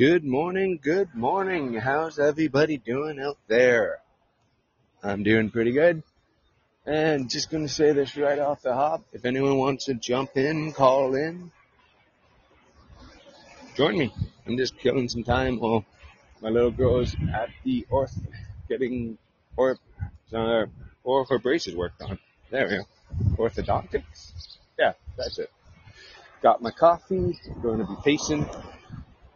[0.00, 1.74] Good morning, good morning.
[1.74, 3.98] How's everybody doing out there?
[5.02, 6.02] I'm doing pretty good.
[6.86, 9.02] And just gonna say this right off the hop.
[9.12, 11.52] If anyone wants to jump in, call in,
[13.76, 14.10] join me.
[14.46, 15.84] I'm just killing some time while
[16.40, 18.18] my little girl is at the orth
[18.70, 19.18] getting
[19.54, 19.76] or
[20.32, 20.64] uh,
[21.04, 22.18] or her braces worked on.
[22.48, 23.44] There we go.
[23.44, 24.56] Orthodontics?
[24.78, 25.50] Yeah, that's it.
[26.40, 28.48] Got my coffee, going to be pacing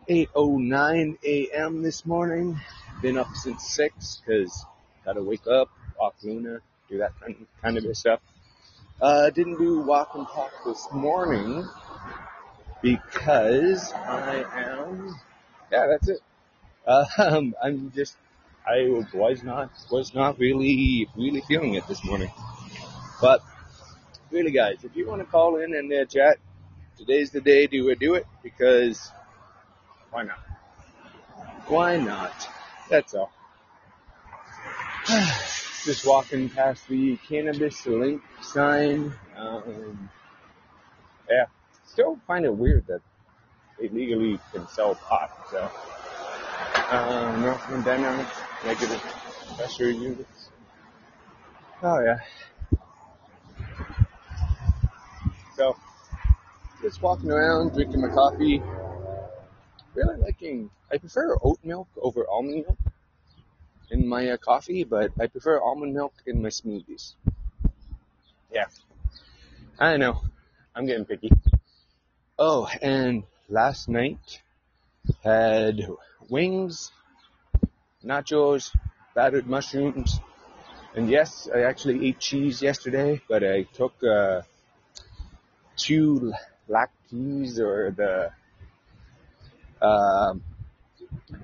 [0.08, 1.82] 8:09 a.m.
[1.82, 2.60] this morning.
[3.00, 4.64] Been up since six because
[5.04, 7.12] gotta wake up, walk Luna, do that
[7.62, 8.20] kind of, stuff.
[9.00, 11.66] Uh, didn't do walk and talk this morning
[12.82, 15.18] because I am.
[15.72, 16.20] Yeah, that's it.
[16.86, 18.16] Um, I'm just.
[18.66, 22.30] I was not was not really really feeling it this morning,
[23.20, 23.42] but
[24.30, 26.38] really, guys, if you want to call in and uh, chat,
[26.96, 29.10] today's the day to do it because
[30.14, 30.38] why not?
[31.66, 32.48] Why not?
[32.88, 33.32] That's all.
[35.84, 39.12] Just walking past the cannabis link sign.
[39.36, 40.08] Um,
[41.28, 41.46] yeah,
[41.84, 43.00] still find it weird that
[43.78, 45.32] they legally can sell pot.
[45.50, 45.68] So,
[46.96, 49.02] um, Northman Dynamics, negative
[49.56, 50.50] pressure units.
[51.82, 52.20] Oh yeah.
[55.56, 55.76] So,
[56.82, 58.62] just walking around, drinking my coffee,
[59.94, 60.70] really liking.
[60.90, 62.78] I prefer oat milk over almond milk
[63.90, 67.14] in my uh, coffee, but I prefer almond milk in my smoothies.
[68.52, 68.66] Yeah,
[69.78, 70.20] I know.
[70.74, 71.30] I'm getting picky.
[72.38, 74.40] Oh, and last night
[75.22, 75.86] had
[76.28, 76.90] wings,
[78.04, 78.74] nachos,
[79.14, 80.20] battered mushrooms,
[80.94, 84.42] and yes, I actually ate cheese yesterday, but I took uh,
[85.76, 86.32] two
[86.68, 88.30] lactase or the
[89.84, 90.42] um,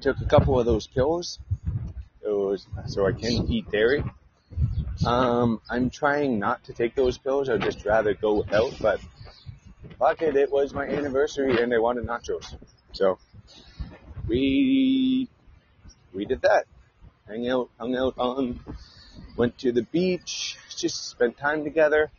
[0.00, 1.38] took a couple of those pills,
[2.22, 4.02] those so I can eat dairy.
[5.06, 7.48] Um, I'm trying not to take those pills.
[7.48, 8.74] I'd just rather go without.
[8.80, 9.00] But
[9.98, 12.56] fuck it, it was my anniversary and they wanted nachos,
[12.92, 13.18] so
[14.26, 15.28] we
[16.12, 16.66] we did that.
[17.28, 18.60] Hang out, hung out on,
[19.36, 22.10] went to the beach, just spent time together.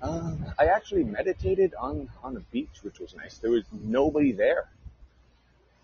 [0.00, 3.38] Um, I actually meditated on on the beach, which was nice.
[3.38, 4.68] There was nobody there.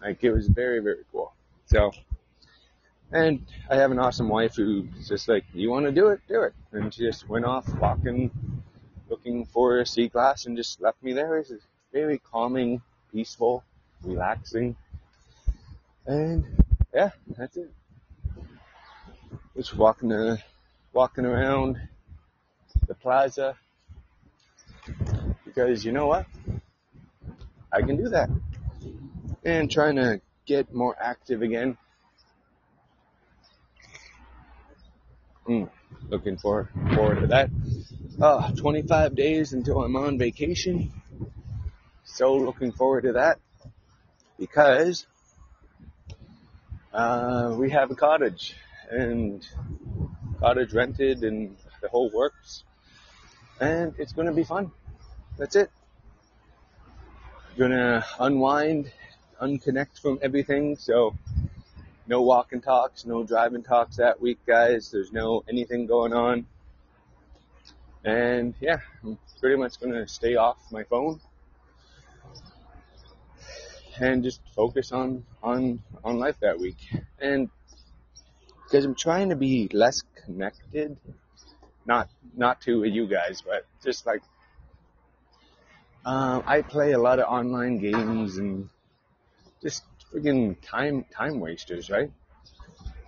[0.01, 1.33] Like it was very, very cool.
[1.67, 1.93] So,
[3.13, 6.43] and I have an awesome wife who's just like, you want to do it, do
[6.43, 6.53] it.
[6.73, 8.31] And she just went off walking,
[9.09, 11.39] looking for a sea glass and just left me there.
[11.39, 11.53] It's
[11.93, 12.83] very calming,
[13.13, 13.65] peaceful,
[14.03, 14.77] relaxing.
[16.07, 16.45] And
[16.93, 17.71] yeah, that's it.
[19.57, 20.37] Just walking, uh,
[20.93, 21.81] walking around
[22.87, 23.57] the plaza
[25.45, 26.27] because you know what?
[27.73, 28.29] I can do that
[29.45, 31.77] and trying to get more active again.
[35.49, 35.69] Mm,
[36.09, 37.51] looking for, forward to that.
[38.21, 40.93] Oh, 25 days until I'm on vacation.
[42.05, 43.39] So looking forward to that
[44.39, 45.07] because
[46.93, 48.55] uh, we have a cottage
[48.91, 49.47] and
[50.41, 52.63] cottage rented and the whole works
[53.61, 54.71] and it's going to be fun.
[55.37, 55.71] That's it.
[57.57, 58.91] Gonna unwind
[59.41, 60.77] unconnect from everything.
[60.77, 61.15] So
[62.07, 64.91] no walking talks, no driving talks that week, guys.
[64.91, 66.47] There's no anything going on.
[68.05, 71.21] And yeah, I'm pretty much gonna stay off my phone
[73.99, 76.79] and just focus on on on life that week.
[77.19, 77.49] And
[78.65, 80.97] because I'm trying to be less connected,
[81.87, 84.23] not not to you guys, but just like
[86.05, 88.69] um, I play a lot of online games and
[89.65, 92.11] just friggin' time time wasters, right?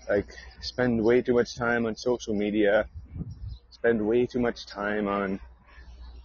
[0.08, 2.88] Like spend way too much time on social media,
[3.70, 5.38] spend way too much time on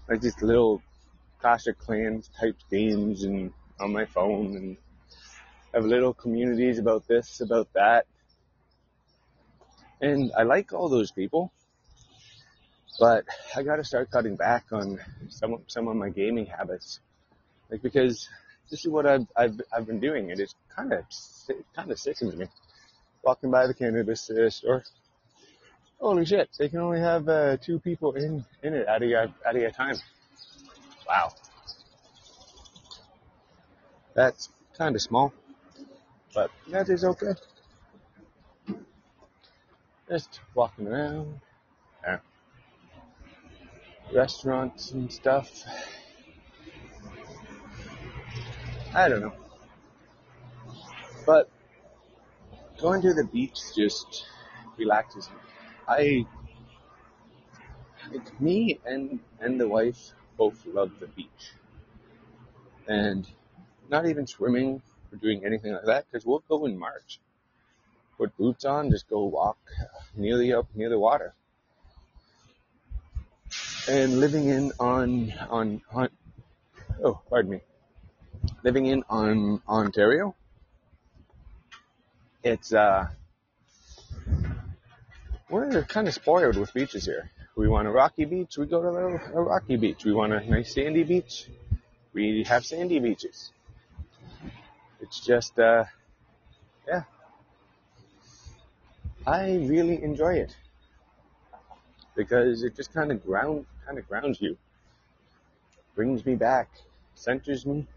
[0.08, 0.82] like just little
[1.40, 4.78] Clash of Clans type games and on my phone and
[5.74, 8.06] have little communities about this, about that.
[10.00, 11.52] And I like all those people,
[13.00, 14.98] but I gotta start cutting back on
[15.28, 17.02] some some of my gaming habits.
[17.70, 18.30] Like because
[18.72, 21.04] this is what I've I've I've been doing, and it's kind of
[21.76, 22.48] kind of sickens me.
[23.22, 24.84] Walking by the cannabis store,
[26.00, 26.50] holy shit!
[26.58, 29.98] They can only have uh, two people in in it at a at a time.
[31.08, 31.34] Wow,
[34.16, 35.34] that's kind of small,
[36.34, 37.34] but that is okay.
[40.10, 41.40] Just walking around,
[42.04, 42.20] yeah.
[44.14, 45.66] restaurants and stuff.
[48.94, 49.34] I don't know.
[51.26, 51.50] But
[52.78, 54.26] going to the beach just
[54.78, 55.36] relaxes me.
[55.88, 56.26] I,
[58.12, 61.54] like me and, and the wife both love the beach.
[62.88, 63.28] And
[63.90, 67.20] not even swimming or doing anything like that because we'll go in March.
[68.18, 69.58] Put boots on, just go walk
[70.16, 71.34] near the up near the water.
[73.88, 76.10] And living in on on, on
[77.04, 77.62] oh pardon me,
[78.64, 80.36] living in on Ontario,
[82.44, 83.08] it's uh
[85.50, 87.30] we're kind of spoiled with beaches here.
[87.56, 90.06] We want a rocky beach, we go to a, rocky beach.
[90.06, 91.48] We want a nice sandy beach,
[92.14, 93.52] we have sandy beaches.
[95.02, 95.84] It's just, uh,
[96.88, 97.04] yeah.
[99.28, 100.56] I really enjoy it
[102.16, 104.58] because it just kind of ground, kind of grounds you,
[105.96, 106.70] brings me back,
[107.16, 107.88] centers me,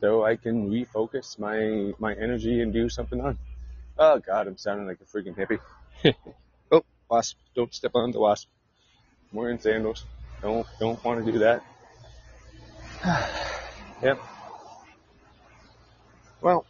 [0.00, 3.38] so I can refocus my my energy and do something on.
[3.98, 5.60] Oh God, I'm sounding like a freaking hippie.
[6.72, 7.36] oh, wasp!
[7.54, 8.48] Don't step on the wasp.
[9.32, 10.04] I'm wearing sandals.
[10.42, 11.62] Don't don't want to do that.
[14.02, 14.20] yep.
[16.40, 16.66] Well,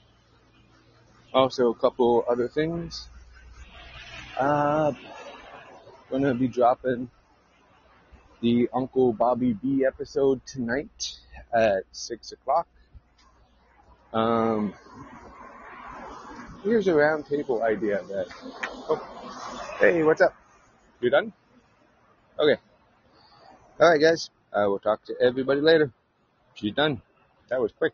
[1.35, 3.09] also a couple other things.
[4.39, 4.93] Uh,
[6.11, 7.11] gonna be dropping
[8.41, 11.17] the Uncle Bobby B episode tonight
[11.53, 12.69] at six o'clock.
[14.17, 14.73] Um,
[16.65, 18.27] here's a roundtable idea that.
[18.89, 18.97] Oh,
[19.79, 20.35] hey, what's up?
[21.03, 21.35] You done?
[22.39, 22.59] Okay.
[23.79, 24.31] All right, guys.
[24.55, 25.93] I will talk to everybody later.
[26.55, 27.03] She's done.
[27.51, 27.93] That was quick.